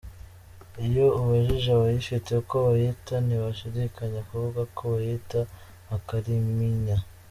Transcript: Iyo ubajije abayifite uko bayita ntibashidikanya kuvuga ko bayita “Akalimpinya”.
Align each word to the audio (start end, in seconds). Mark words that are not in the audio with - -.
Iyo 0.85 1.05
ubajije 1.19 1.67
abayifite 1.73 2.29
uko 2.41 2.55
bayita 2.67 3.15
ntibashidikanya 3.25 4.19
kuvuga 4.29 4.61
ko 4.75 4.81
bayita 4.93 5.39
“Akalimpinya”. 5.97 6.95